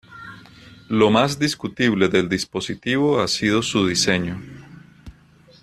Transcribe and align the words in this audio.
Lo 0.89 1.11
más 1.11 1.37
discutible 1.37 2.07
del 2.07 2.27
dispositivo 2.27 3.21
ha 3.21 3.27
sido 3.27 3.61
su 3.61 3.85
diseño. 3.85 4.41